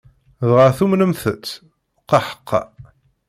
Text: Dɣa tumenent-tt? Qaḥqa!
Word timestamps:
Dɣa 0.49 0.67
tumenent-tt? 0.77 1.45
Qaḥqa! 2.09 2.61